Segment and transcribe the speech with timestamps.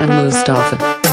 [0.00, 1.03] and Mustafa.